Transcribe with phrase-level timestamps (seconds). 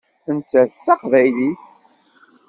[0.35, 1.61] Nettat d taqbaylit.